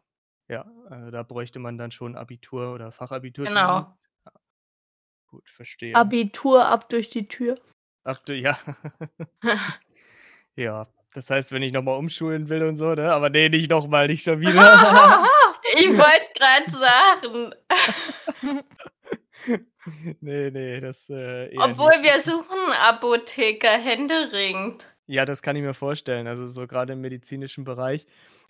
[0.50, 3.82] Ja, also da bräuchte man dann schon Abitur oder Fachabitur Genau.
[3.82, 3.98] zumindest.
[4.26, 4.32] Ja.
[5.28, 5.94] Gut, verstehe.
[5.94, 7.54] Abitur ab durch die Tür.
[8.04, 8.58] Ach du, ja.
[10.56, 13.12] Ja, das heißt, wenn ich noch mal umschulen will und so, ne?
[13.12, 15.24] Aber ne, nicht noch mal, nicht schon wieder.
[15.74, 17.54] Ich wollte grad sagen.
[20.20, 22.02] Ne, ne, das, äh, eher Obwohl nicht.
[22.02, 24.84] wir suchen Apotheker händeringend.
[25.06, 26.26] Ja, das kann ich mir vorstellen.
[26.26, 28.06] Also, so grade im medizinischen Bereich.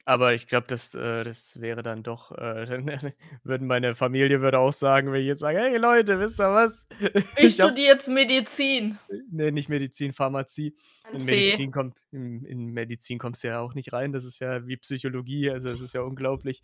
[0.07, 2.87] Aber ich glaube, das äh, das wäre dann doch äh, dann
[3.45, 6.87] würden meine Familie würde auch sagen, wenn ich jetzt sage: „Hey Leute, wisst ihr was?
[7.39, 8.99] Ich Ich habe“ studiere jetzt Medizin.
[9.31, 10.77] Ne, nicht Medizin, Pharmazie.
[11.13, 11.25] In.
[11.25, 14.13] Medizin kommt in in Medizin kommst du ja auch nicht rein.
[14.13, 16.63] Das ist ja wie Psychologie, also das ist ja unglaublich.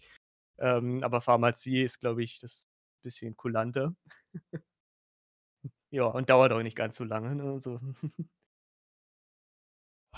[0.58, 2.68] Ähm, aber Pharmazie ist, glaube ich, das
[3.02, 3.94] bisschen kulanter.
[5.90, 7.60] Ja, und dauert auch nicht ganz so lange, ne,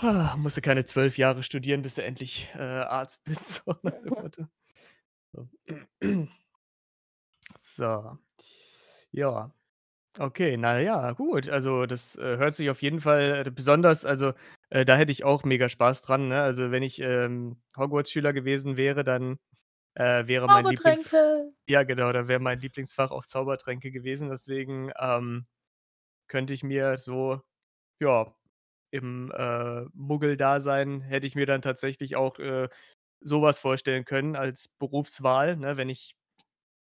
[0.01, 3.75] also Musst du keine 12 Jahre studieren, bis du endlich, äh, Arzt bist, so.
[7.59, 8.17] So.
[9.11, 9.51] Ja.
[10.19, 11.49] Okay, na ja, gut.
[11.49, 14.33] Also, das, äh, hört sich auf jeden Fall äh, besonders also,
[14.69, 16.41] äh, da hätte ich auch mega Spaß dran, ne?
[16.41, 19.39] Also, wenn ich, ähm, Hogwarts-Schüler gewesen wäre, dann,
[19.95, 21.53] äh, wäre mein Zaubertränke.
[21.69, 24.29] ja genau, dann wäre mein Lieblingsfach auch Zaubertränke gewesen.
[24.29, 25.47] Deswegen, ähm,
[26.27, 27.41] könnte ich mir so,
[28.01, 28.33] ja,
[28.91, 32.69] im, äh, Muggeldasein hätte ich mir dann tatsächlich auch, äh,
[33.21, 36.15] so was vorstellen können als Berufswahl, ne, wenn ich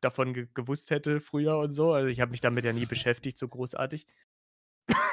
[0.01, 1.93] davon ge gewusst hätte früher und so.
[1.93, 4.07] Also, ich habe mich damit ja nie beschäftigt, so großartig.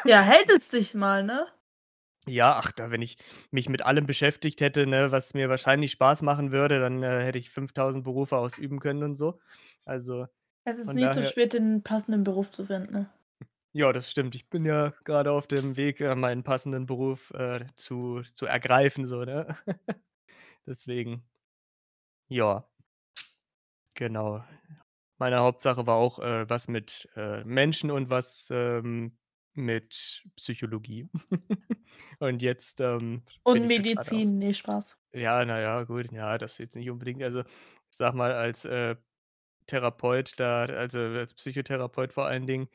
[0.05, 1.47] Ja, hättest dich mal, ne?
[2.27, 3.19] Ja, ach, da wenn ich
[3.51, 7.39] mich mit allem beschäftigt hätte, ne, was mir wahrscheinlich Spaß machen würde, dann, äh, hätte
[7.39, 9.41] ich 5.000 Berufe ausüben können und so.
[9.85, 10.27] Also,
[10.65, 13.11] Es ist von nie zu daher spät, den passenden Beruf zu finden, ne?
[13.77, 14.37] Ja, das stimmt.
[14.37, 19.09] Ich bin ja grade auf dem Weg, äh, meinen passenden Beruf, äh, zu zu ergreifen
[19.09, 19.57] so, ne?
[20.67, 21.25] Deswegen.
[22.29, 22.69] Ja.
[23.95, 24.45] Genau.
[25.19, 29.19] Meine Hauptsache war auch, äh, was mit, äh, Menschen und was, ähm,
[29.55, 31.09] mit Psychologie.
[32.21, 34.97] Und jetzt, ähm, Und Medizin, ne, Spaß.
[35.13, 37.23] Ja, na ja, gut, ja, das jetzt nicht unbedingt.
[37.23, 38.97] Also, ich sage mal, als, äh,
[39.67, 42.69] Therapeut da also, als Psychotherapeut vor allen Dingen,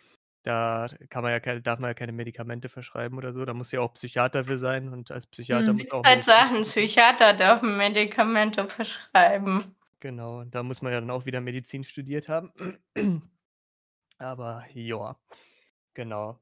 [0.43, 3.43] da kann man ja keine darf man ja keine Medikamente verschreiben oder so.
[3.45, 6.23] Da musst du ja auch Psychiater für sein und als Psychiater musst du auch Halt
[6.23, 6.61] Sachen.
[6.61, 9.75] Psychiater dürfen Medikamente verschreiben.
[9.99, 12.53] Genau, da muss man ja dann auch wieder Medizin studiert haben.
[14.17, 15.17] Aber ja,
[15.93, 16.39] genau.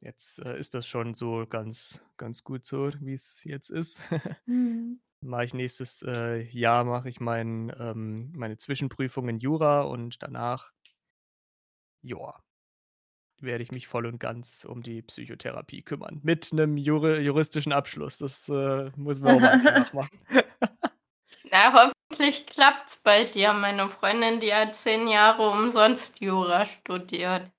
[0.00, 4.02] Jetzt, äh, ist das schon so ganz ganz gut so, wie's jetzt ist.
[4.46, 5.00] Mhm.
[5.20, 10.72] Mache ich nächstes, äh, Jahr mache ich mein ähm, meine Zwischenprüfung in Jura und danach
[12.02, 12.40] ja
[13.42, 18.18] werde ich mich voll und ganz um die Psychotherapie kümmern mit 'nem juri juristischen Abschluss.
[18.18, 20.20] Das, äh, muss mir auch mal nachmachen.
[21.50, 23.52] Na, hoffentlich klappt's bei dir.
[23.52, 27.50] Meine Freundin, die hat 10 Jahre umsonst Jura studiert.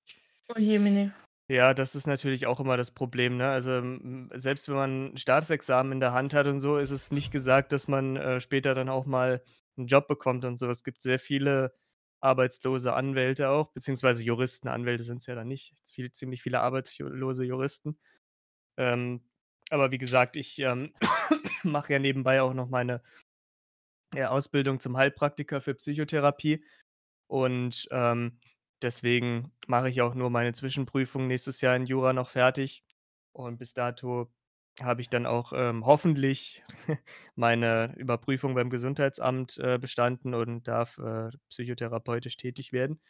[0.56, 1.14] Oh Jemine.
[1.52, 3.50] Ja, das ist natürlich auch immer das Problem, ne?
[3.50, 3.82] Also,
[4.40, 7.72] selbst wenn man 'n Staatsexamen in der Hand hat und so, ist es nicht gesagt,
[7.72, 9.42] dass man, äh, später dann auch mal
[9.76, 10.70] 'n Job bekommt und so.
[10.70, 11.74] Es gibt sehr viele
[12.22, 14.68] arbeitslose Anwälte auch, beziehungsweise Juristen.
[14.68, 15.74] Anwälte sind's ja dann nicht.
[15.94, 18.00] Viel ziemlich viele arbeitslose Juristen.
[18.78, 19.24] Ähm,
[19.72, 20.94] aber wie gesagt, ich, ähm,
[21.64, 23.02] mache ja nebenbei auch noch meine,
[24.14, 26.64] ja, Ausbildung zum Heilpraktiker für Psychotherapie
[27.28, 28.40] und, ähm,
[28.82, 32.84] deswegen mache ich auch nur meine Zwischenprüfung nächstes Jahr in Jura noch fertig.
[33.34, 34.32] Und bis dato
[34.84, 36.64] habe ich dann auch, ähm, hoffentlich
[37.36, 43.02] meine Überprüfung beim Gesundheitsamt, äh, bestanden und darf, äh, psychotherapeutisch tätig werden.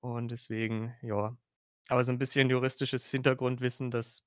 [0.00, 1.36] Und deswegen, ja
[1.90, 4.24] aber so 'n bisschen juristisches Hintergrundwissen, das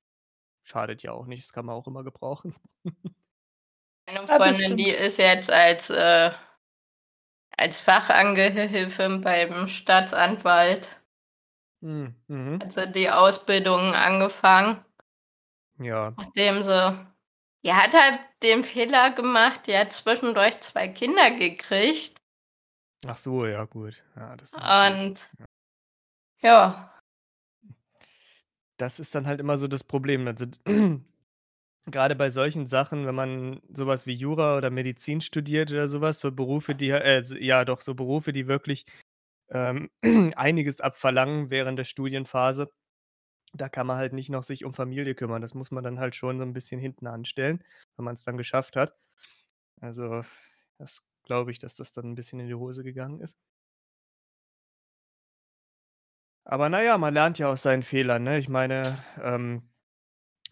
[0.63, 1.43] schadet ja auch nicht.
[1.45, 2.55] Das kann man auch immer gebrauchen.
[4.07, 4.91] Meine Ja, Freundin, die stimmt.
[4.91, 6.31] ist jetzt als, äh
[7.57, 10.89] als Fachangehilfin beim Staatsanwalt
[11.81, 12.61] Hm, mhm.
[12.61, 14.83] hat sie die Ausbildung angefangen.
[15.81, 16.13] Ja.
[16.17, 17.11] Nachdem sie
[17.63, 22.17] die hat halt den Fehler gemacht, die hat zwischendurch 2 Kinder gekriegt.
[23.05, 24.03] Ach so, ja gut.
[24.15, 25.45] Ja, das Und ja.
[26.41, 27.01] ja.
[28.77, 30.27] Das ist dann halt immer so das Problem.
[30.27, 30.45] Also,
[31.91, 36.01] grade bei solchen Sachen, wenn man so was wie Jura oder Medizin studiert oder so
[36.01, 38.85] was, so Berufe, die äh, ja doch, so Berufe, die wirklich,
[39.49, 39.91] ähm,
[40.35, 42.71] einiges abverlangen während der Studienphase.
[43.55, 45.41] Da kann man halt nicht noch sich um Familie kümmern.
[45.41, 47.63] Das muss man dann halt schon so 'n bisschen hinten anstellen,
[47.97, 48.95] wenn man's dann geschafft hat.
[49.81, 50.23] Also,
[50.79, 53.33] das glaube ich, dass das dann 'n bisschen in die Hose gegangen ist.
[56.47, 58.39] Aber na ja, man lernt ja aus seinen Fehlern, ne?
[58.39, 59.69] Ich meine, ähm,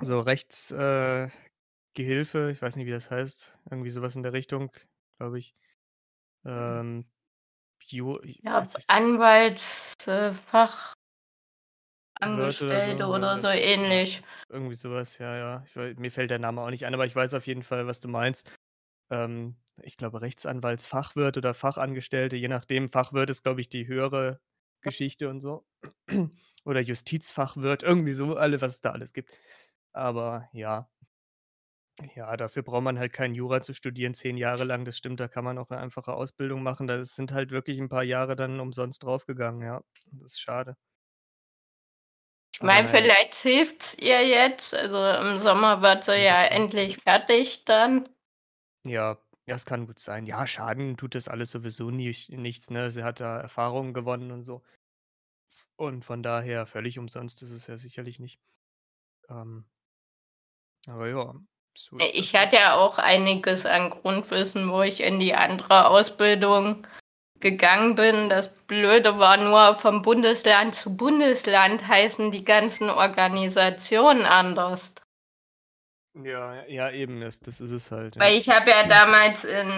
[0.01, 1.29] so Rechts äh,
[1.97, 4.71] ich weiß nicht, wie das heißt, irgendwie so was in der Richtung,
[5.19, 5.55] glaube ich.
[6.45, 7.05] Ähm,
[7.85, 10.93] Ju Ja, es ist Anwalts äh, Wirt
[12.23, 14.21] oder so, ja, oder so ähnlich.
[14.49, 15.63] irgendwie so was, ja, ja.
[15.65, 17.99] Ich mir fällt der Name auch nicht ein, aber ich weiß auf jeden Fall, was
[17.99, 18.49] du meinst.
[19.11, 22.89] Ähm, ich glaube, Rechtsanwaltsfachwirt oder Fachangestellte, je nachdem.
[22.89, 24.41] Fachwirt ist, glaube ich, die höhere
[24.81, 25.65] Geschichte und so.
[26.65, 29.31] Oder Justizfachwirt, irgendwie so, alle was es da alles gibt.
[29.93, 30.89] Aber ja.
[32.15, 34.85] Ja, dafür braucht man halt kein Jura zu studieren, 10 Jahre lang.
[34.85, 36.87] Das stimmt, da kann man auch 'ne einfache Ausbildung machen.
[36.87, 39.81] Da sind halt wirklich 'n paar Jahre dann umsonst draufgegangen, ja.
[40.11, 40.75] Das ist schade.
[42.59, 44.75] Ich meine, vielleicht hilft's ihr jetzt.
[44.75, 48.09] Also, im Sommer wird sie ja endlich fertig dann.
[48.83, 50.25] Ja, es kann gut sein.
[50.25, 52.91] Ja, schaden tut das alles sowieso nicht nichts, ne?
[52.91, 54.61] Sie hat da Erfahrungen gewonnen und so.
[55.77, 58.41] Und von daher völlig umsonst ist es ja sicherlich nicht.
[59.29, 59.63] Ähm
[60.85, 61.35] aber ja,
[61.77, 65.87] so Äh, ich das hatte ja auch einiges an Grundwissen, wo ich in die andere
[65.87, 66.85] Ausbildung
[67.39, 68.29] gegangen bin.
[68.29, 74.95] Das Blöde war nur, vom Bundesland zu Bundesland heißen die ganzen Organisationen anders.
[76.21, 78.21] Ja, ja, eben, das das ist es halt, ja.
[78.21, 79.69] Weil ich habe ja damals in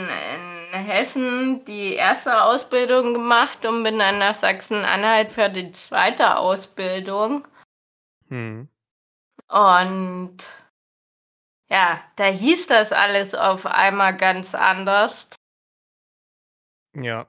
[0.73, 2.27] in Hessen die 1.
[2.27, 6.35] Ausbildung gemacht und bin dann nach Sachsen-Anhalt für die 2.
[6.35, 7.47] Ausbildung.
[8.29, 8.69] Mhm.
[9.47, 10.37] Und
[11.69, 15.29] ja, da hieß das alles auf einmal ganz anders.
[16.95, 17.27] Ja.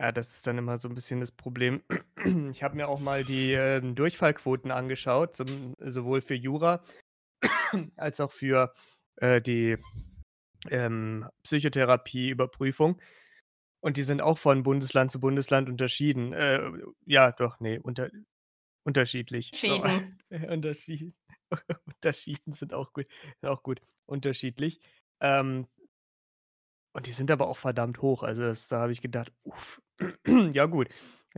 [0.00, 1.82] Ja, das ist dann immer so 'n bisschen das Problem.
[2.52, 6.82] Ich habe mir auch mal die, ähm, Durchfallquoten angeschaut, zum sowohl für Jura
[7.96, 8.74] als auch für,
[9.16, 9.78] äh, die,
[10.70, 13.00] ähm, Psychotherapieüberprüfung.
[13.80, 16.32] Und die sind auch von Bundesland zu Bundesland unterschieden.
[16.34, 16.70] Äh,
[17.06, 18.10] ja, doch, ne, unter
[18.84, 19.56] unterschiedlich.
[19.66, 20.20] So, Schieden.
[20.50, 21.14] Unterschied
[21.86, 23.06] unterschieden sind auch gut
[23.42, 23.80] auch gut.
[24.06, 24.80] Unterschiedlich.
[25.20, 25.66] Ähm
[26.94, 28.22] und die sind aber auch verdammt hoch.
[28.22, 29.80] Also, das da habe ich gedacht: „Uff.“
[30.54, 30.88] Ja gut,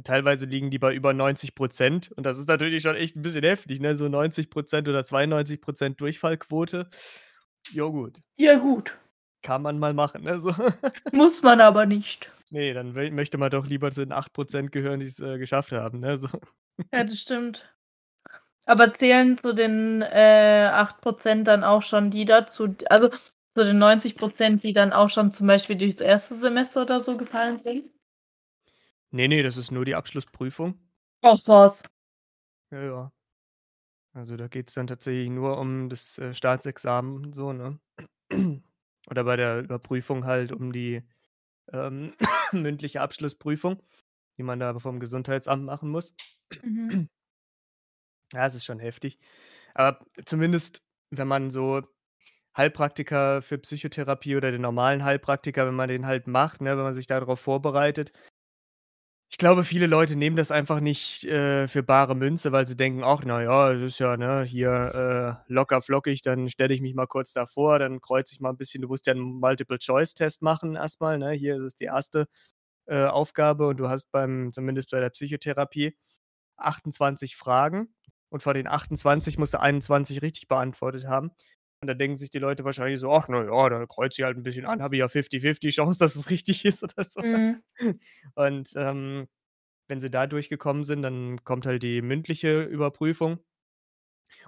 [0.04, 3.44] teilweise liegen die bei über 90 % und das ist natürlich schon echt 'n bisschen
[3.44, 3.96] heftig, ne?
[3.96, 6.88] So 90 % oder 92 % Durchfallquote.
[7.74, 8.20] Ja gut.
[8.38, 8.96] Ja, gut.
[9.44, 10.54] Kann man mal machen, ne, so.
[11.12, 12.30] Muss man aber nicht.
[12.50, 16.00] Ne, dann möchte man doch lieber zu den 8 % gehören, die's, äh, geschafft haben,
[16.00, 16.28] ne, so.
[16.94, 17.66] Ja, das stimmt.
[18.66, 23.10] Aber zählen zu den, äh, 8 % dann auch schon die dazu also,
[23.56, 26.36] zu den 90 %, die dann auch schon zum Beispiel durchs 1.
[26.36, 27.90] Semester oder so gefallen sind?
[29.14, 30.74] Ne, ne, das ist nur die Abschlussprüfung.
[31.24, 31.82] Ach was.
[32.72, 33.12] Ja, ja.
[34.14, 37.78] Also, da geht's dann tatsächlich nur um das, äh, Staatsexamen so, ne?
[39.10, 41.02] Oder bei der Überprüfung halt um die,
[41.72, 42.14] ähm,
[42.52, 43.82] mündliche Abschlussprüfung,
[44.38, 46.14] die man da aber vom Gesundheitsamt machen muss.
[46.62, 46.90] Mhm.
[48.32, 49.18] Ja, es ist schon heftig.
[49.74, 51.82] Aber zumindest, wenn man so
[52.56, 56.94] Heilpraktiker für Psychotherapie oder den normalen Heilpraktiker, wenn man den halt macht, ne, wenn man
[56.94, 58.12] sich da drauf vorbereitet
[59.34, 63.02] ich glaube, viele Leute nehmen das einfach nicht, äh, für bare Münze, weil sie denken:
[63.02, 66.94] „Ach, na ja, das ist ja, ne, hier, äh, locker flockig, dann stelle ich mich
[66.94, 70.76] mal kurz davor, dann kreuze ich mal 'n bisschen“ du musst ja 'n Multiple-Choice-Test machen
[70.76, 71.30] erst mal, ne?
[71.30, 72.26] Hier ist es die 1.,
[72.86, 75.96] äh, Aufgabe und du hast beim zumindest bei der Psychotherapie
[76.58, 77.94] 28 Fragen
[78.30, 81.32] und von den 28 musst du 21 richtig beantwortet haben.
[81.82, 84.36] Und da denken sich die Leute wahrscheinlich so: „Ach, na ja, da kreuze ich halt
[84.38, 87.22] 'n bisschen an, habe ich ja fifty-fifty Chance, dass es richtig ist“ oder so.
[87.22, 87.62] Mhm.
[88.34, 89.28] Und, ähm,
[89.88, 93.40] wenn sie da durchgekommen sind, dann kommt halt die mündliche Überprüfung.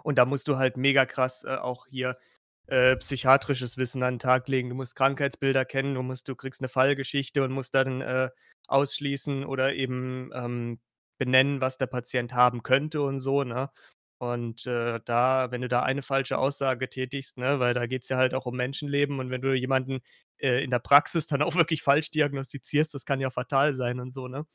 [0.04, 2.18] Und da musst du halt mega krass, äh, auch hier,
[2.66, 4.68] äh, psychiatrisches Wissen an 'n Tag legen.
[4.68, 8.28] Du musst Krankheitsbilder kennen, du musst du kriegst 'ne Fallgeschichte und musst dann, äh,
[8.68, 10.80] ausschließen oder eben, ähm,
[11.18, 13.70] benennen, was der Patient haben könnte und so, ne?
[14.18, 18.16] Und, äh, da wenn du da eine falsche Aussage tätigst, ne, weil da geht's ja
[18.16, 20.00] halt auch um Menschenleben und wenn du jemanden,
[20.38, 24.12] äh, in der Praxis dann auch wirklich falsch diagnostizierst, das kann ja fatal sein und
[24.14, 24.46] so, ne?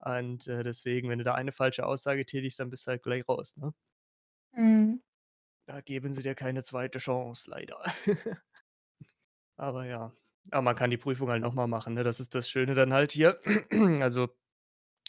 [0.00, 3.28] Und, äh, deswegen, wenn du da eine falsche Aussage tätigst, dann bist du halt gleich
[3.28, 3.72] raus, ne?
[4.56, 5.00] Mhm.
[5.68, 6.98] Da geben sie dir keine 2.
[6.98, 7.82] Chance, leider.
[9.58, 10.12] Aber ja.
[10.50, 12.02] Aber man kann die Prüfung halt noch mal machen, ne?
[12.04, 13.38] Das ist das Schöne dann halt hier.
[14.02, 14.30] Also,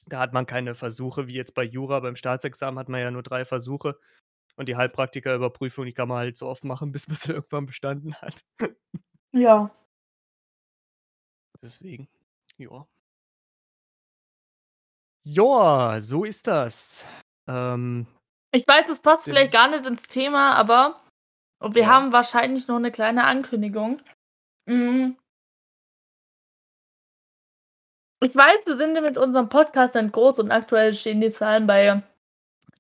[0.08, 2.00] da hat man keine Versuche wie jetzt bei Jura.
[2.02, 3.98] Beim Staatsexamen hat man ja nur 3 Versuche
[4.58, 8.16] und die Heilpraktikerüberprüfung, die kann man halt so oft machen, bis man sie irgendwann bestanden
[8.18, 8.44] hat.
[9.34, 9.72] Ja.
[11.62, 12.08] Deswegen,
[12.58, 12.88] ja.
[15.26, 17.06] Ja, so ist das.
[17.48, 18.08] Ähm
[18.54, 21.02] Ich weiß, es passt vielleicht gar nicht ins Thema, aber
[21.64, 21.88] wir Ja.
[21.88, 24.02] haben wahrscheinlich noch 'ne kleine Ankündigung.
[24.70, 25.18] Hm
[28.24, 32.02] Ich weiß, wir sind mit unserem Podcast dann groß und aktuell stehen die Zahlen bei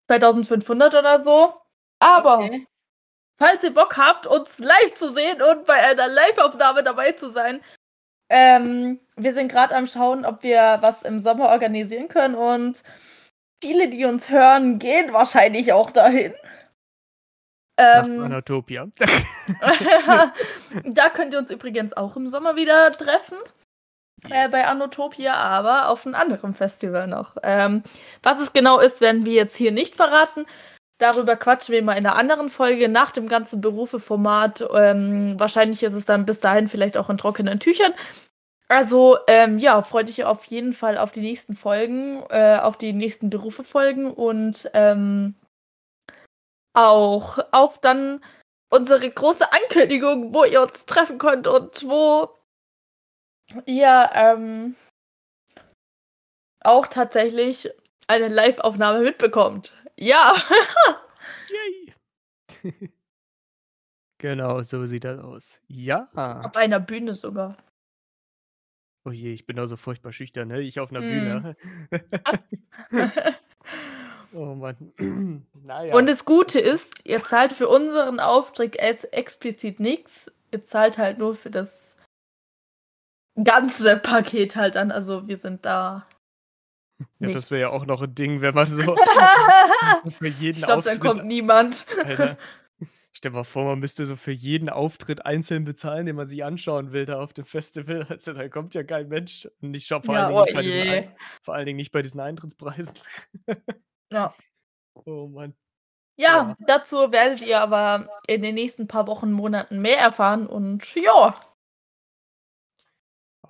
[0.07, 1.53] 2.500 oder so.
[1.99, 2.67] Aber Okay.
[3.39, 7.61] falls ihr Bock habt, uns live zu sehen und bei einer Liveaufnahme dabei zu sein,
[8.29, 12.83] ähm, wir sind grad am Schauen, ob wir was im Sommer organisieren können und
[13.63, 16.33] viele, die uns hören, gehen wahrscheinlich auch dahin.
[17.77, 18.17] Nach Ähm.
[20.85, 23.37] Da könnt ihr uns übrigens auch im Sommer wieder treffen,
[24.29, 24.51] äh, Yes.
[24.51, 27.35] bei Anotopia, aber auf 'n anderem Festival noch.
[27.43, 27.83] Ähm,
[28.23, 30.45] was es genau ist, werden wir jetzt hier nicht verraten.
[30.99, 34.65] darüber quatschen wir mal in einer anderen Folge nach dem ganzen Berufe-Format.
[34.73, 37.93] Ähm, wahrscheinlich ist es dann bis dahin vielleicht auch in trockenen Tüchern.
[38.69, 42.93] Also, ähm, ja, freue dich auf jeden Fall auf die nächsten Folgen, äh, auf die
[42.93, 45.35] nächsten Berufe-Folgen und ähm,
[46.73, 48.23] auch auf dann
[48.69, 52.29] unsere große Ankündigung, wo ihr uns treffen könnt und wo
[53.65, 54.75] ihr ähm,
[56.61, 57.69] auch tatsächlich
[58.07, 59.73] eine Live-Aufnahme mitbekommt.
[59.97, 60.35] Ja.
[64.19, 65.59] Genau, so sieht das aus.
[65.67, 66.09] Ja.
[66.43, 67.57] Auf einer Bühne sogar.
[69.03, 70.61] Oh je, ich bin da so furchtbar schüchtern, ne?
[70.61, 71.55] Ich auf einer Mm.
[71.89, 72.05] Bühne.
[74.33, 74.93] oh Mann.
[75.63, 75.95] naja.
[75.95, 80.29] Und das Gute ist, ihr zahlt für unseren Auftritt ex explizit nichts.
[80.51, 81.90] Ihr zahlt halt nur für das
[83.43, 84.91] ganze Paket halt an.
[84.91, 86.07] Also wir sind da.
[87.19, 87.51] ja, das nichts.
[87.51, 88.95] wäre ja auch noch ein Ding, wenn man so
[90.09, 90.95] für jeden Ich glaube, Auftritt.
[90.95, 91.85] dann kommt niemand.
[92.03, 92.37] Alter.
[93.13, 96.45] Stell dir mal vor, man müsste so für jeden Auftritt einzeln bezahlen, den man sich
[96.45, 98.05] anschauen will, da auf dem Festival.
[98.09, 99.47] Also, da kommt ja kein Mensch.
[99.61, 100.97] Und nicht, vor, Ja, allen oh Dingen nicht bei diesen je.
[100.97, 102.93] Ein, vor allen Dingen nicht bei diesen Eintrittspreisen.
[104.11, 104.33] Ja.
[104.93, 105.53] oh Mann.
[106.17, 106.55] ja, Ja.
[106.59, 110.47] dazu werdet ihr aber in den nächsten paar Wochen, Monaten mehr erfahren.
[110.47, 111.35] Und ja,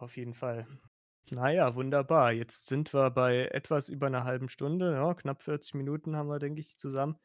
[0.02, 0.68] Auf jeden Fall.
[1.30, 2.34] Naja, wunderbar.
[2.34, 4.94] Jetzt sind wir bei etwas über einer halben Stunde.
[4.94, 7.18] Ja, knapp 40 Minuten haben wir, denke ich, zusammen.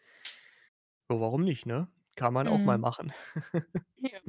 [1.08, 1.88] So, warum nicht, ne?
[2.16, 2.78] Kann man auch mal Mhm.
[2.78, 3.12] machen.
[3.98, 4.20] Ja.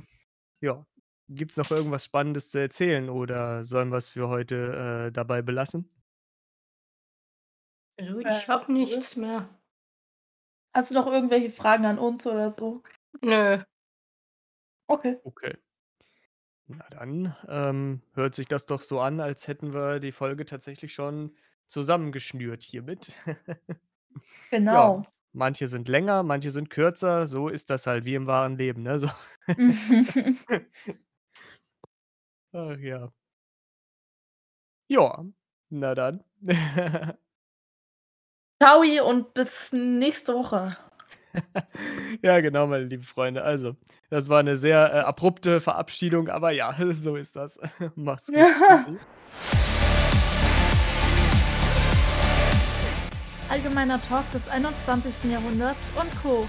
[0.62, 0.86] ja.
[1.30, 5.42] Gibt es noch irgendwas Spannendes zu erzählen oder sollen wir es für heute äh, dabei
[5.42, 5.90] belassen?
[8.00, 9.50] Also, Äh, ich habe nichts mehr.
[10.74, 12.82] hast du noch irgendwelche Fragen an uns oder so?
[13.22, 13.60] Nö.
[14.90, 15.18] Okay.
[15.26, 15.58] Okay.
[16.70, 20.94] Na dann ähm, hört sich das doch so an, als hätten wir die Folge tatsächlich
[20.94, 21.36] schon
[21.68, 23.14] zusammengeschnürt hiermit.
[24.52, 25.04] Genau.
[25.04, 27.28] Ja, manche sind länger, manche sind kürzer.
[27.28, 29.00] So ist das halt wie im wahren Leben, ne?
[29.00, 29.10] So.
[32.54, 33.12] Ach ja.
[34.90, 35.24] Ja,
[35.70, 36.24] na dann.
[38.62, 40.76] Ciao und bis nächste Woche.
[42.22, 43.44] ja, genau, meine lieben Freunde.
[43.44, 43.76] Also,
[44.10, 47.60] das war eine sehr äh, abrupte Verabschiedung, aber ja, so ist das.
[47.96, 48.36] Macht's gut.
[48.36, 48.98] Tschüssi.
[53.50, 55.32] Allgemeiner Talk des 21.
[55.32, 56.48] Jahrhunderts und Co.